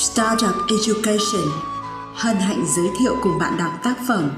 [0.00, 1.48] Startup Education
[2.14, 4.30] hân hạnh giới thiệu cùng bạn đọc tác phẩm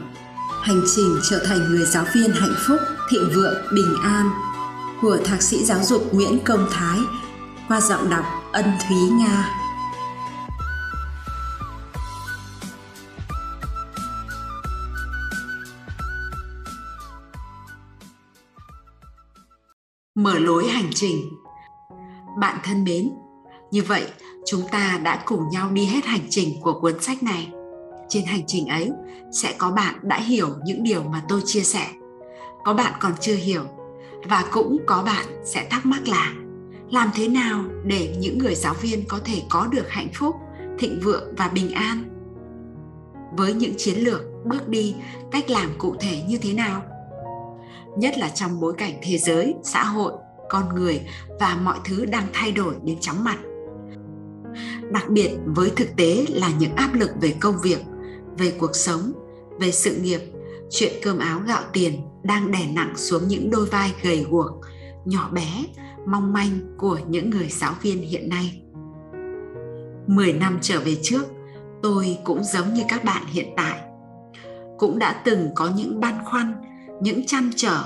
[0.62, 2.79] Hành trình trở thành người giáo viên hạnh phúc,
[3.11, 4.30] thịnh vượng, bình an
[5.01, 6.98] của Thạc sĩ giáo dục Nguyễn Công Thái
[7.69, 9.48] qua giọng đọc Ân Thúy Nga.
[20.15, 21.30] Mở lối hành trình
[22.41, 23.10] Bạn thân mến,
[23.73, 24.05] như vậy,
[24.47, 27.53] chúng ta đã cùng nhau đi hết hành trình của cuốn sách này.
[28.09, 28.91] Trên hành trình ấy,
[29.33, 31.87] sẽ có bạn đã hiểu những điều mà tôi chia sẻ.
[32.65, 33.63] Có bạn còn chưa hiểu,
[34.25, 36.33] và cũng có bạn sẽ thắc mắc là,
[36.91, 40.37] làm thế nào để những người giáo viên có thể có được hạnh phúc,
[40.79, 42.05] thịnh vượng và bình an?
[43.37, 44.95] Với những chiến lược, bước đi,
[45.30, 46.83] cách làm cụ thể như thế nào?
[47.97, 50.13] Nhất là trong bối cảnh thế giới, xã hội,
[50.51, 51.01] con người
[51.41, 53.39] và mọi thứ đang thay đổi đến chóng mặt
[54.93, 57.79] đặc biệt với thực tế là những áp lực về công việc,
[58.38, 59.12] về cuộc sống,
[59.60, 60.21] về sự nghiệp,
[60.71, 64.50] chuyện cơm áo gạo tiền đang đè nặng xuống những đôi vai gầy guộc,
[65.04, 65.64] nhỏ bé,
[66.06, 68.62] mong manh của những người giáo viên hiện nay.
[70.06, 71.22] Mười năm trở về trước,
[71.82, 73.80] tôi cũng giống như các bạn hiện tại.
[74.78, 76.54] Cũng đã từng có những băn khoăn,
[77.00, 77.82] những chăn trở,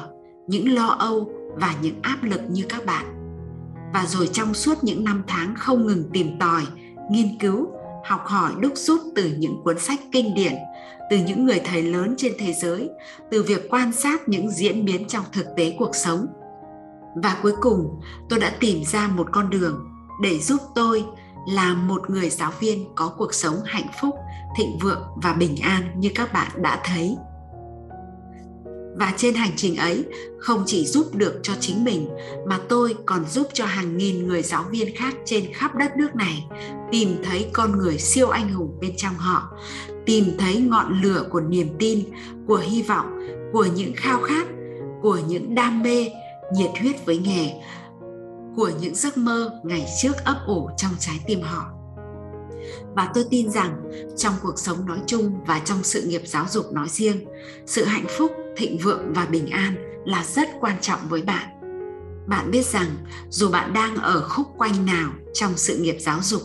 [0.49, 3.05] những lo âu và những áp lực như các bạn.
[3.95, 6.63] Và rồi trong suốt những năm tháng không ngừng tìm tòi
[7.11, 7.67] nghiên cứu,
[8.05, 10.53] học hỏi đúc rút từ những cuốn sách kinh điển,
[11.11, 12.91] từ những người thầy lớn trên thế giới,
[13.31, 16.27] từ việc quan sát những diễn biến trong thực tế cuộc sống.
[17.23, 19.85] Và cuối cùng, tôi đã tìm ra một con đường
[20.23, 21.05] để giúp tôi
[21.49, 24.15] là một người giáo viên có cuộc sống hạnh phúc,
[24.57, 27.17] thịnh vượng và bình an như các bạn đã thấy
[28.99, 30.05] và trên hành trình ấy,
[30.39, 32.09] không chỉ giúp được cho chính mình,
[32.47, 36.15] mà tôi còn giúp cho hàng nghìn người giáo viên khác trên khắp đất nước
[36.15, 36.45] này
[36.93, 39.53] tìm thấy con người siêu anh hùng bên trong họ,
[40.07, 42.05] tìm thấy ngọn lửa của niềm tin,
[42.47, 43.07] của hy vọng,
[43.53, 44.47] của những khao khát,
[45.03, 46.11] của những đam mê,
[46.53, 47.53] nhiệt huyết với nghề,
[48.57, 51.65] của những giấc mơ ngày trước ấp ủ trong trái tim họ.
[52.95, 56.73] Và tôi tin rằng trong cuộc sống nói chung và trong sự nghiệp giáo dục
[56.73, 57.25] nói riêng,
[57.67, 59.75] sự hạnh phúc thịnh vượng và bình an
[60.05, 61.47] là rất quan trọng với bạn.
[62.27, 62.89] Bạn biết rằng,
[63.31, 66.43] dù bạn đang ở khúc quanh nào trong sự nghiệp giáo dục,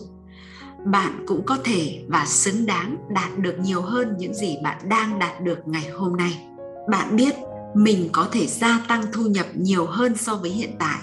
[0.85, 5.19] bạn cũng có thể và xứng đáng đạt được nhiều hơn những gì bạn đang
[5.19, 6.45] đạt được ngày hôm nay.
[6.89, 7.35] Bạn biết,
[7.73, 10.99] mình có thể gia tăng thu nhập nhiều hơn so với hiện tại,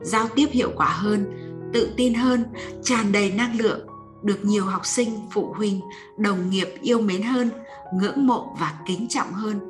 [0.00, 1.26] giao tiếp hiệu quả hơn,
[1.72, 2.44] tự tin hơn,
[2.82, 3.80] tràn đầy năng lượng,
[4.22, 5.80] được nhiều học sinh, phụ huynh,
[6.18, 7.50] đồng nghiệp yêu mến hơn,
[7.94, 9.69] ngưỡng mộ và kính trọng hơn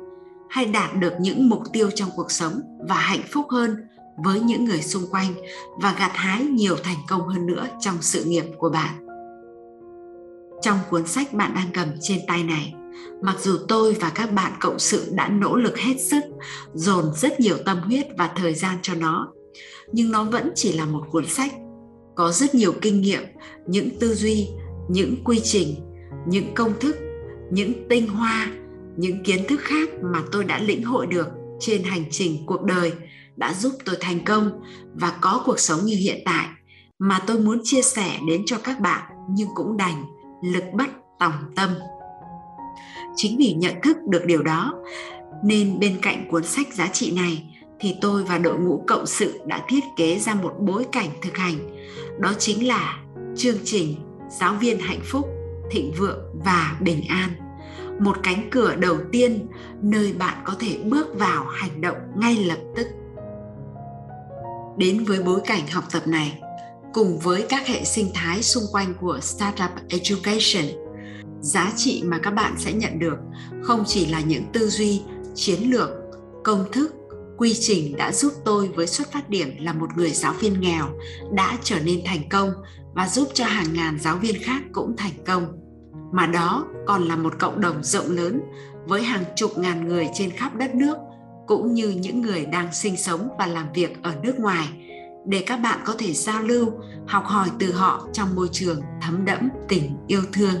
[0.51, 3.75] hay đạt được những mục tiêu trong cuộc sống và hạnh phúc hơn
[4.17, 5.33] với những người xung quanh
[5.81, 9.07] và gặt hái nhiều thành công hơn nữa trong sự nghiệp của bạn.
[10.61, 12.73] Trong cuốn sách bạn đang cầm trên tay này,
[13.21, 16.23] mặc dù tôi và các bạn cộng sự đã nỗ lực hết sức,
[16.73, 19.33] dồn rất nhiều tâm huyết và thời gian cho nó,
[19.91, 21.51] nhưng nó vẫn chỉ là một cuốn sách,
[22.15, 23.23] có rất nhiều kinh nghiệm,
[23.67, 24.47] những tư duy,
[24.89, 25.75] những quy trình,
[26.27, 26.95] những công thức,
[27.51, 28.47] những tinh hoa
[28.97, 31.27] những kiến thức khác mà tôi đã lĩnh hội được
[31.59, 32.93] trên hành trình cuộc đời
[33.35, 34.61] đã giúp tôi thành công
[34.93, 36.45] và có cuộc sống như hiện tại
[36.99, 40.05] mà tôi muốn chia sẻ đến cho các bạn nhưng cũng đành
[40.43, 41.69] lực bất tòng tâm.
[43.15, 44.73] Chính vì nhận thức được điều đó
[45.43, 47.43] nên bên cạnh cuốn sách giá trị này
[47.79, 51.37] thì tôi và đội ngũ cộng sự đã thiết kế ra một bối cảnh thực
[51.37, 51.55] hành.
[52.19, 52.97] Đó chính là
[53.35, 53.95] chương trình
[54.39, 55.29] giáo viên hạnh phúc,
[55.71, 57.29] thịnh vượng và bình an
[58.01, 59.47] một cánh cửa đầu tiên
[59.81, 62.87] nơi bạn có thể bước vào hành động ngay lập tức.
[64.77, 66.41] Đến với bối cảnh học tập này,
[66.93, 70.65] cùng với các hệ sinh thái xung quanh của startup education,
[71.41, 73.17] giá trị mà các bạn sẽ nhận được
[73.63, 75.01] không chỉ là những tư duy,
[75.35, 75.89] chiến lược,
[76.43, 76.95] công thức,
[77.37, 80.85] quy trình đã giúp tôi với xuất phát điểm là một người giáo viên nghèo
[81.33, 82.51] đã trở nên thành công
[82.93, 85.61] và giúp cho hàng ngàn giáo viên khác cũng thành công
[86.11, 88.41] mà đó còn là một cộng đồng rộng lớn,
[88.85, 90.97] với hàng chục ngàn người trên khắp đất nước,
[91.47, 94.67] cũng như những người đang sinh sống và làm việc ở nước ngoài,
[95.25, 96.71] để các bạn có thể giao lưu,
[97.07, 100.55] học hỏi từ họ trong môi trường thấm đẫm tình yêu thương.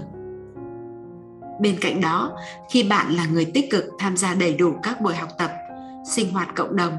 [1.61, 2.31] Bên cạnh đó,
[2.71, 5.51] khi bạn là người tích cực tham gia đầy đủ các buổi học tập,
[6.09, 6.97] sinh hoạt cộng đồng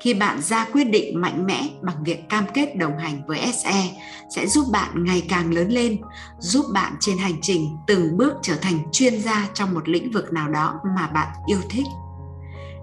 [0.00, 4.02] khi bạn ra quyết định mạnh mẽ bằng việc cam kết đồng hành với SE
[4.36, 6.00] sẽ giúp bạn ngày càng lớn lên,
[6.38, 10.32] giúp bạn trên hành trình từng bước trở thành chuyên gia trong một lĩnh vực
[10.32, 11.86] nào đó mà bạn yêu thích.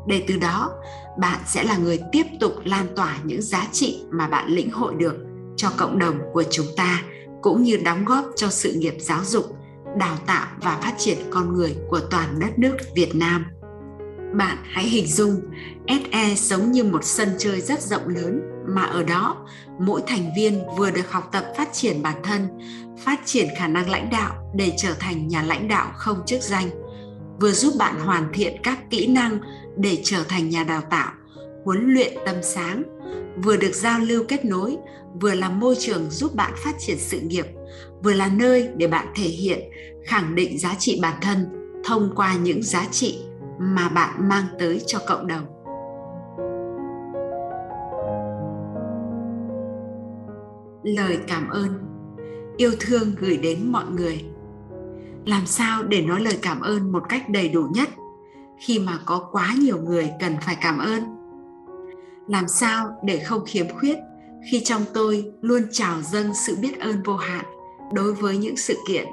[0.08, 0.72] Để từ đó,
[1.20, 4.94] bạn sẽ là người tiếp tục lan tỏa những giá trị mà bạn lĩnh hội
[4.96, 5.16] được
[5.58, 7.02] cho cộng đồng của chúng ta
[7.42, 9.46] cũng như đóng góp cho sự nghiệp giáo dục,
[9.98, 13.46] đào tạo và phát triển con người của toàn đất nước Việt Nam.
[14.34, 15.42] Bạn hãy hình dung
[15.88, 19.48] SE giống như một sân chơi rất rộng lớn mà ở đó
[19.80, 22.48] mỗi thành viên vừa được học tập phát triển bản thân,
[23.00, 26.70] phát triển khả năng lãnh đạo để trở thành nhà lãnh đạo không chức danh,
[27.40, 29.40] vừa giúp bạn hoàn thiện các kỹ năng
[29.78, 31.12] để trở thành nhà đào tạo,
[31.66, 32.84] huấn luyện tâm sáng,
[33.44, 34.78] vừa được giao lưu kết nối,
[35.22, 37.46] vừa là môi trường giúp bạn phát triển sự nghiệp,
[38.04, 39.60] vừa là nơi để bạn thể hiện,
[40.06, 41.46] khẳng định giá trị bản thân
[41.86, 43.20] thông qua những giá trị
[43.60, 45.46] mà bạn mang tới cho cộng đồng.
[50.84, 51.68] Lời cảm ơn,
[52.58, 54.26] yêu thương gửi đến mọi người
[55.26, 57.90] làm sao để nói lời cảm ơn một cách đầy đủ nhất
[58.60, 61.18] khi mà có quá nhiều người cần phải cảm ơn
[62.28, 63.98] làm sao để không khiếm khuyết
[64.52, 67.46] khi trong tôi luôn trào dâng sự biết ơn vô hạn
[67.94, 69.08] đối với những sự kiện,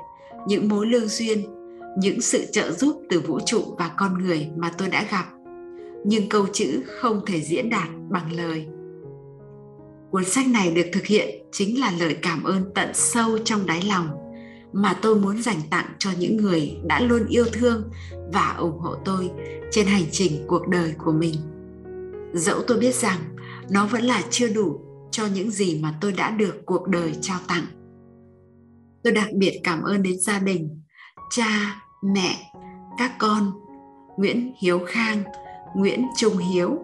[0.47, 1.45] những mối lương duyên
[1.99, 5.25] những sự trợ giúp từ vũ trụ và con người mà tôi đã gặp.
[6.05, 8.67] Nhưng câu chữ không thể diễn đạt bằng lời.
[10.11, 13.83] Cuốn sách này được thực hiện chính là lời cảm ơn tận sâu trong đáy
[13.83, 14.09] lòng
[14.73, 17.91] mà tôi muốn dành tặng cho những người đã luôn yêu thương
[18.33, 19.31] và ủng hộ tôi
[19.71, 21.35] trên hành trình cuộc đời của mình.
[22.35, 23.19] Dẫu tôi biết rằng
[23.71, 24.81] nó vẫn là chưa đủ
[25.11, 27.65] cho những gì mà tôi đã được cuộc đời trao tặng.
[29.05, 30.83] Tôi đặc biệt cảm ơn đến gia đình,
[31.31, 32.51] cha mẹ,
[32.99, 33.53] các con,
[34.17, 35.23] nguyễn hiếu khang,
[35.75, 36.79] nguyễn trung hiếu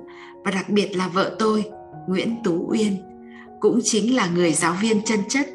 [0.44, 1.70] và đặc biệt là vợ tôi,
[2.08, 2.96] nguyễn tú uyên
[3.60, 5.48] cũng chính là người giáo viên chân chất,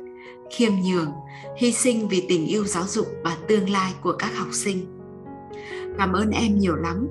[0.51, 1.11] khiêm nhường,
[1.57, 4.85] hy sinh vì tình yêu giáo dục và tương lai của các học sinh.
[5.97, 7.07] Cảm ơn em nhiều lắm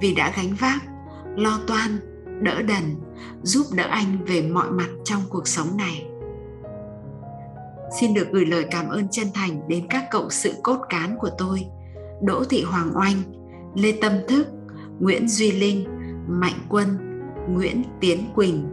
[0.00, 0.82] vì đã gánh vác,
[1.36, 1.98] lo toan,
[2.42, 2.94] đỡ đần,
[3.42, 6.06] giúp đỡ anh về mọi mặt trong cuộc sống này.
[8.00, 11.30] Xin được gửi lời cảm ơn chân thành đến các cộng sự cốt cán của
[11.38, 11.66] tôi
[12.22, 13.22] đỗ thị hoàng oanh
[13.74, 14.46] lê tâm thức
[15.00, 15.84] nguyễn duy linh
[16.28, 16.98] mạnh quân
[17.48, 18.66] nguyễn tiến quỳnh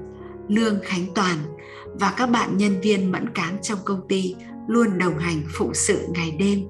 [0.47, 1.37] lương khánh toàn
[1.93, 4.35] và các bạn nhân viên mẫn cán trong công ty
[4.67, 6.67] luôn đồng hành phụ sự ngày đêm.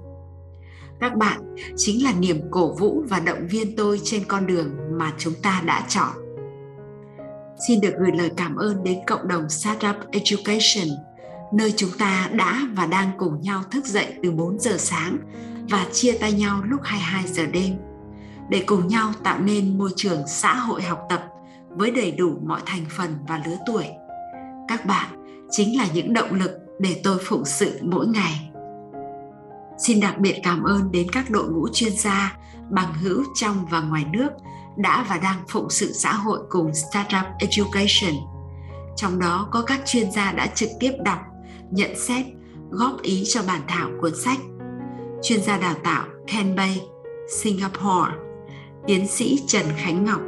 [1.00, 5.14] Các bạn chính là niềm cổ vũ và động viên tôi trên con đường mà
[5.18, 6.12] chúng ta đã chọn.
[7.68, 10.98] Xin được gửi lời cảm ơn đến cộng đồng Startup Education,
[11.54, 15.18] nơi chúng ta đã và đang cùng nhau thức dậy từ 4 giờ sáng
[15.70, 17.78] và chia tay nhau lúc 22 giờ đêm
[18.50, 21.24] để cùng nhau tạo nên môi trường xã hội học tập
[21.70, 23.86] với đầy đủ mọi thành phần và lứa tuổi.
[24.68, 25.08] Các bạn
[25.52, 28.50] chính là những động lực để tôi phụng sự mỗi ngày.
[29.78, 32.38] Xin đặc biệt cảm ơn đến các đội ngũ chuyên gia,
[32.70, 34.30] bằng hữu trong và ngoài nước
[34.76, 38.14] đã và đang phụng sự xã hội cùng Startup Education.
[38.96, 41.20] Trong đó có các chuyên gia đã trực tiếp đọc,
[41.72, 42.26] nhận xét,
[42.70, 44.38] góp ý cho bản thảo cuốn sách.
[45.24, 46.82] Chuyên gia đào tạo Ken Bay,
[47.30, 48.12] Singapore,
[48.88, 50.22] tiến sĩ Trần Khánh Ngọc,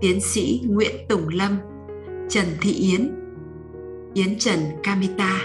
[0.00, 1.58] tiến sĩ Nguyễn Tùng Lâm,
[2.28, 3.14] Trần Thị Yến,
[4.14, 5.40] Yến Trần Kamita,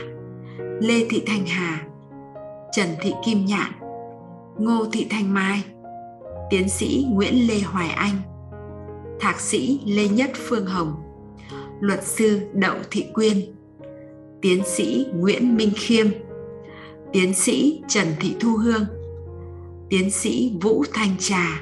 [0.80, 1.86] Lê Thị Thanh Hà,
[2.72, 3.72] Trần Thị Kim Nhạn,
[4.58, 5.64] Ngô Thị Thanh Mai,
[6.50, 8.16] tiến sĩ Nguyễn Lê Hoài Anh,
[9.20, 10.94] thạc sĩ Lê Nhất Phương Hồng,
[11.80, 13.38] luật sư Đậu Thị Quyên,
[14.42, 16.08] tiến sĩ Nguyễn Minh Khiêm,
[17.14, 18.86] tiến sĩ Trần Thị Thu Hương,
[19.90, 21.62] tiến sĩ Vũ Thanh Trà,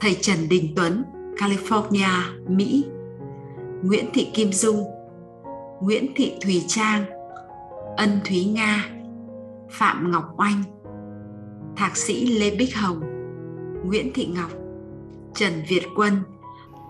[0.00, 1.04] thầy Trần Đình Tuấn,
[1.36, 2.08] California,
[2.48, 2.84] Mỹ,
[3.82, 4.84] Nguyễn Thị Kim Dung,
[5.80, 7.04] Nguyễn Thị Thùy Trang,
[7.96, 8.88] Ân Thúy Nga,
[9.70, 10.62] Phạm Ngọc Oanh,
[11.76, 13.00] Thạc sĩ Lê Bích Hồng,
[13.84, 14.50] Nguyễn Thị Ngọc,
[15.34, 16.12] Trần Việt Quân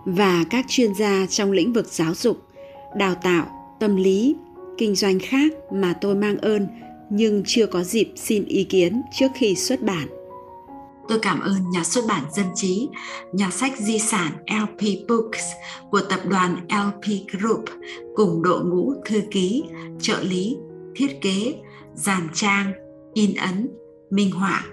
[0.06, 2.38] và các chuyên gia trong lĩnh vực giáo dục,
[2.96, 3.46] đào tạo,
[3.80, 4.36] tâm lý,
[4.78, 6.66] kinh doanh khác mà tôi mang ơn
[7.10, 10.08] nhưng chưa có dịp xin ý kiến trước khi xuất bản.
[11.08, 12.88] Tôi cảm ơn nhà xuất bản Dân Trí,
[13.32, 15.44] nhà sách di sản LP Books
[15.90, 17.64] của tập đoàn LP Group
[18.14, 19.64] cùng đội ngũ thư ký,
[20.00, 20.56] trợ lý,
[20.94, 21.54] thiết kế,
[21.94, 22.72] dàn trang,
[23.14, 23.68] in ấn,
[24.10, 24.64] minh họa,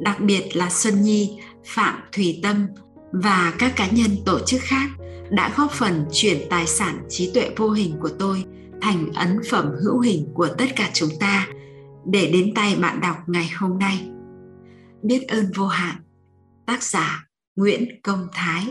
[0.00, 2.66] đặc biệt là Xuân Nhi, Phạm thủy Tâm
[3.12, 4.88] và các cá nhân tổ chức khác
[5.30, 8.44] đã góp phần chuyển tài sản trí tuệ vô hình của tôi
[8.80, 11.48] thành ấn phẩm hữu hình của tất cả chúng ta
[12.04, 14.10] để đến tay bạn đọc ngày hôm nay.
[15.02, 15.96] Biết ơn vô hạn.
[16.66, 17.24] Tác giả
[17.56, 18.66] Nguyễn Công Thái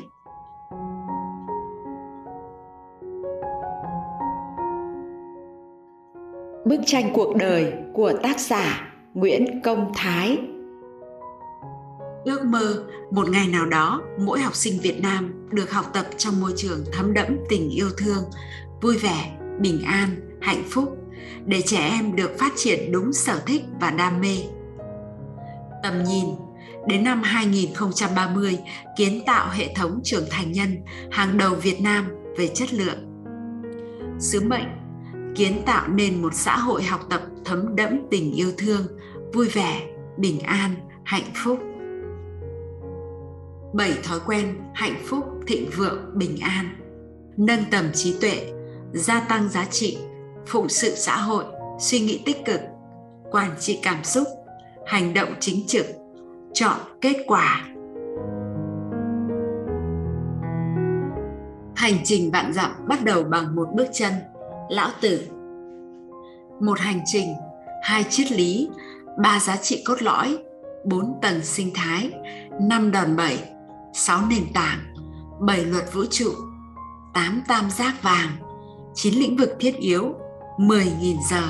[6.65, 10.37] Bức tranh cuộc đời của tác giả Nguyễn Công Thái
[12.25, 16.41] ước mơ một ngày nào đó mỗi học sinh việt nam được học tập trong
[16.41, 18.23] môi trường thấm đẫm tình yêu thương
[18.81, 20.09] vui vẻ bình an
[20.41, 20.97] hạnh phúc
[21.45, 24.37] để trẻ em được phát triển đúng sở thích và đam mê.
[25.83, 26.25] Tầm nhìn
[26.87, 28.59] đến năm 2030
[28.97, 30.77] kiến tạo hệ thống trưởng thành nhân
[31.11, 32.05] hàng đầu Việt Nam
[32.37, 32.97] về chất lượng.
[34.19, 34.67] Sứ mệnh
[35.35, 38.81] kiến tạo nên một xã hội học tập thấm đẫm tình yêu thương,
[39.33, 39.81] vui vẻ,
[40.17, 41.59] bình an, hạnh phúc.
[43.73, 46.75] Bảy thói quen hạnh phúc, thịnh vượng, bình an.
[47.37, 48.51] Nâng tầm trí tuệ,
[48.93, 49.97] gia tăng giá trị,
[50.49, 51.43] phụng sự xã hội,
[51.79, 52.61] suy nghĩ tích cực,
[53.31, 54.27] quản trị cảm xúc,
[54.85, 55.85] hành động chính trực,
[56.53, 57.65] chọn kết quả.
[61.75, 64.13] Hành trình vạn dặm bắt đầu bằng một bước chân,
[64.69, 65.27] lão tử.
[66.59, 67.33] Một hành trình,
[67.83, 68.69] hai triết lý,
[69.23, 70.37] ba giá trị cốt lõi,
[70.85, 72.11] bốn tầng sinh thái,
[72.61, 73.39] năm đòn bẩy,
[73.93, 74.79] sáu nền tảng,
[75.39, 76.31] bảy luật vũ trụ,
[77.13, 78.29] tám tam giác vàng,
[78.93, 80.15] chín lĩnh vực thiết yếu,
[80.59, 81.41] 10.000 giờ.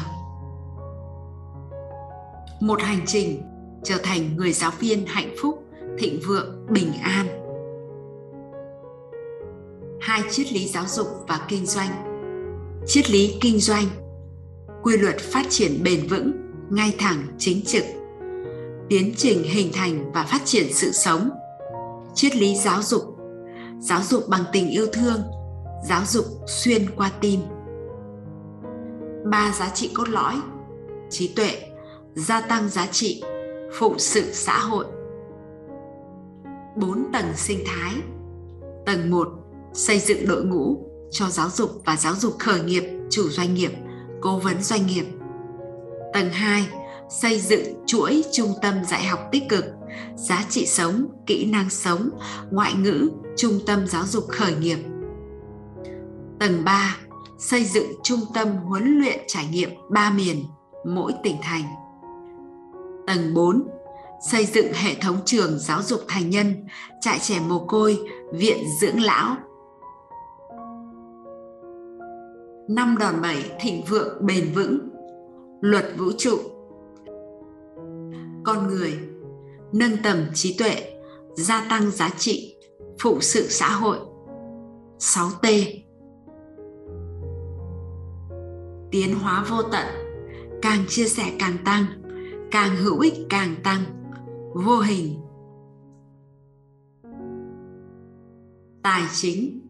[2.59, 3.41] Một hành trình
[3.83, 5.63] trở thành người giáo viên hạnh phúc,
[5.99, 7.27] thịnh vượng, bình an.
[10.01, 11.89] Hai triết lý giáo dục và kinh doanh.
[12.87, 13.85] Triết lý kinh doanh,
[14.83, 16.31] quy luật phát triển bền vững,
[16.69, 17.83] ngay thẳng, chính trực.
[18.89, 21.29] Tiến trình hình thành và phát triển sự sống.
[22.13, 23.03] Triết lý giáo dục,
[23.79, 25.21] giáo dục bằng tình yêu thương,
[25.87, 27.39] giáo dục xuyên qua tim.
[29.25, 30.35] Ba giá trị cốt lõi:
[31.09, 31.61] trí tuệ,
[32.15, 33.23] gia tăng giá trị,
[33.73, 34.85] phụng sự xã hội.
[36.75, 37.93] 4 tầng sinh thái.
[38.85, 39.27] Tầng 1,
[39.73, 43.71] xây dựng đội ngũ cho giáo dục và giáo dục khởi nghiệp, chủ doanh nghiệp,
[44.21, 45.05] cố vấn doanh nghiệp.
[46.13, 46.67] Tầng 2,
[47.09, 49.65] xây dựng chuỗi trung tâm dạy học tích cực,
[50.15, 52.09] giá trị sống, kỹ năng sống,
[52.51, 54.79] ngoại ngữ, trung tâm giáo dục khởi nghiệp.
[56.39, 56.97] Tầng 3,
[57.39, 60.45] xây dựng trung tâm huấn luyện trải nghiệm ba miền,
[60.85, 61.63] mỗi tỉnh thành.
[63.07, 63.67] Tầng 4.
[64.31, 66.65] Xây dựng hệ thống trường giáo dục thành nhân,
[67.01, 67.99] trại trẻ mồ côi,
[68.33, 69.35] viện dưỡng lão.
[72.69, 74.79] Năm đòn bẩy thịnh vượng bền vững.
[75.61, 76.37] Luật vũ trụ.
[78.43, 78.99] Con người
[79.71, 80.93] nâng tầm trí tuệ,
[81.35, 82.55] gia tăng giá trị,
[82.99, 83.97] phụ sự xã hội.
[84.99, 85.79] 6T.
[88.91, 89.85] Tiến hóa vô tận,
[90.61, 91.85] càng chia sẻ càng tăng
[92.51, 93.83] càng hữu ích càng tăng.
[94.53, 95.19] Vô hình.
[98.83, 99.67] Tài chính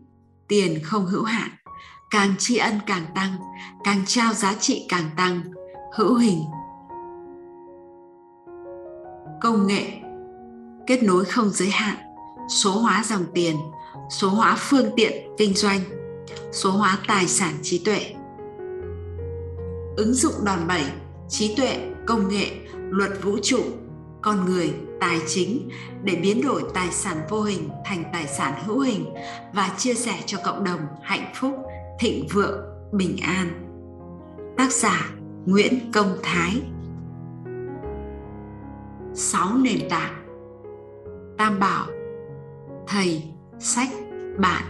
[0.47, 1.49] tiền không hữu hạn.
[2.09, 3.31] Càng tri ân càng tăng
[3.83, 5.41] càng trao giá trị càng tăng.
[5.95, 6.39] Hữu hình.
[9.41, 10.01] Công nghệ
[10.87, 11.97] kết nối không giới hạn.
[12.49, 13.55] Số hóa dòng tiền
[14.09, 15.79] số hóa phương tiện kinh doanh
[16.51, 18.15] số hóa tài sản trí tuệ
[19.99, 20.83] ứng dụng đòn bẩy,
[21.29, 23.59] trí tuệ, công nghệ, luật vũ trụ,
[24.21, 25.69] con người, tài chính
[26.03, 29.05] để biến đổi tài sản vô hình thành tài sản hữu hình
[29.53, 31.53] và chia sẻ cho cộng đồng hạnh phúc,
[31.99, 32.59] thịnh vượng,
[32.91, 33.47] bình an.
[34.57, 35.09] Tác giả
[35.45, 36.61] nguyễn công thái.
[39.13, 40.25] Sáu nền tảng.
[41.37, 41.87] Tam bảo,
[42.87, 43.23] thầy,
[43.59, 43.89] sách,
[44.37, 44.63] bạn.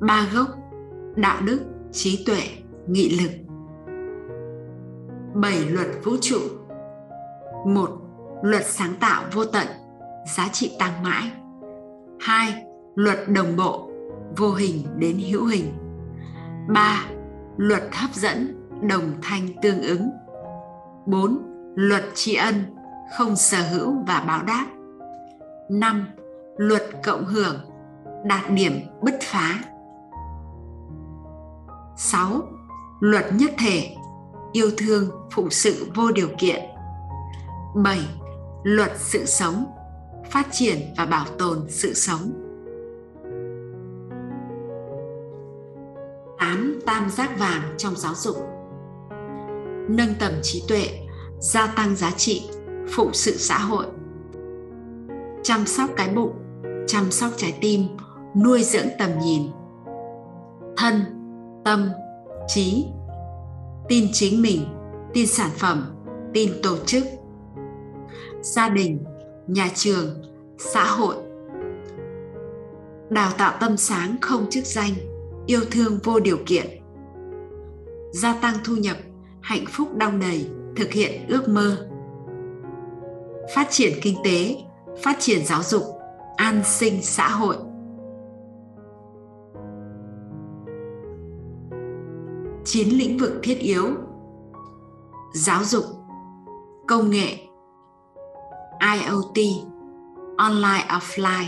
[0.00, 0.48] Ba gốc,
[1.16, 1.60] đạo đức,
[1.92, 2.42] trí tuệ,
[2.88, 3.49] nghị lực
[5.34, 6.38] bảy luật vũ trụ.
[7.66, 7.90] Một,
[8.42, 9.66] luật sáng tạo vô tận,
[10.36, 11.30] giá trị tăng mãi.
[12.20, 13.90] Hai, luật đồng bộ,
[14.36, 15.72] vô hình đến hữu hình.
[16.68, 17.04] Ba,
[17.56, 20.10] luật hấp dẫn, đồng thanh tương ứng.
[21.06, 21.38] Bốn,
[21.74, 22.54] luật tri ân,
[23.18, 24.66] không sở hữu và báo đáp.
[25.70, 26.06] Năm,
[26.56, 27.56] luật cộng hưởng,
[28.24, 28.72] đạt điểm
[29.02, 29.58] bứt phá.
[31.96, 32.42] 6.
[33.00, 33.96] Luật nhất thể
[34.52, 36.60] yêu thương phụng sự vô điều kiện
[37.74, 38.00] 7.
[38.62, 39.66] Luật sự sống
[40.30, 42.32] phát triển và bảo tồn sự sống
[46.38, 46.80] 8.
[46.86, 48.36] Tam giác vàng trong giáo dục
[49.88, 50.88] Nâng tầm trí tuệ,
[51.40, 52.50] gia tăng giá trị,
[52.88, 53.86] phụng sự xã hội
[55.42, 56.32] Chăm sóc cái bụng,
[56.86, 57.86] chăm sóc trái tim,
[58.44, 59.42] nuôi dưỡng tầm nhìn
[60.76, 61.00] Thân,
[61.64, 61.90] tâm,
[62.48, 62.86] trí
[63.90, 64.64] tin chính mình,
[65.14, 65.94] tin sản phẩm,
[66.34, 67.04] tin tổ chức.
[68.42, 69.04] Gia đình,
[69.46, 70.22] nhà trường,
[70.58, 71.16] xã hội.
[73.10, 74.90] Đào tạo tâm sáng không chức danh,
[75.46, 76.66] yêu thương vô điều kiện.
[78.12, 78.96] Gia tăng thu nhập,
[79.40, 81.88] hạnh phúc đong đầy, thực hiện ước mơ.
[83.54, 84.56] Phát triển kinh tế,
[85.02, 85.82] phát triển giáo dục,
[86.36, 87.56] an sinh xã hội.
[92.64, 93.86] Chín lĩnh vực thiết yếu.
[95.34, 95.84] Giáo dục,
[96.88, 97.36] công nghệ
[98.80, 99.56] iot
[100.36, 101.46] online, offline,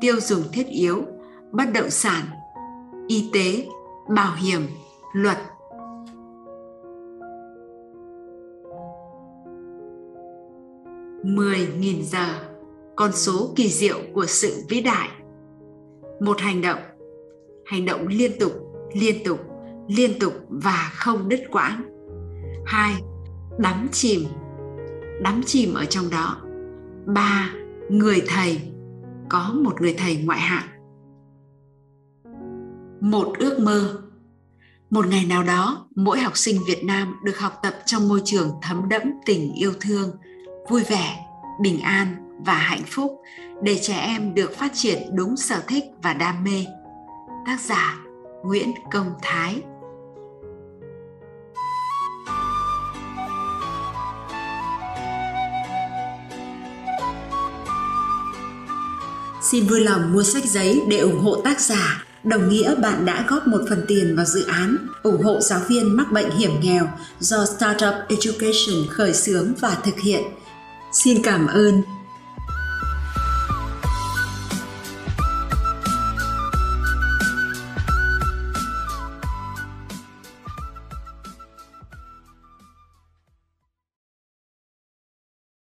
[0.00, 1.02] tiêu dùng thiết yếu,
[1.52, 2.24] bất động sản,
[3.08, 3.66] y tế,
[4.08, 4.66] bảo hiểm,
[5.12, 5.38] luật.
[11.24, 12.26] mười nghìn giờ,
[12.96, 15.08] con số kỳ diệu của sự vĩ đại.
[16.20, 16.78] Một hành động
[17.64, 18.52] hành động liên tục
[18.92, 19.38] liên tục
[19.88, 21.82] liên tục và không đứt quãng.
[22.66, 22.94] Hai,
[23.58, 24.24] đắm chìm.
[25.22, 26.36] Đắm chìm ở trong đó.
[27.06, 27.50] Ba,
[27.90, 28.60] người thầy.
[29.28, 30.68] Có một người thầy ngoại hạng.
[33.00, 34.02] Một ước mơ.
[34.90, 38.50] Một ngày nào đó, mỗi học sinh việt nam được học tập trong môi trường
[38.62, 40.10] thấm đẫm tình yêu thương,
[40.68, 41.16] vui vẻ,
[41.62, 43.20] bình an và hạnh phúc
[43.62, 46.64] để trẻ em được phát triển đúng sở thích và đam mê.
[47.46, 47.98] Tác giả
[48.44, 49.62] nguyễn công thái.
[59.50, 62.04] Xin vui lòng mua sách giấy để ủng hộ tác giả.
[62.24, 65.96] Đồng nghĩa, bạn đã góp một phần tiền vào dự án ủng hộ giáo viên
[65.96, 66.88] mắc bệnh hiểm nghèo
[67.20, 70.22] do Startup Education khởi xướng và thực hiện.
[70.92, 71.82] Xin cảm ơn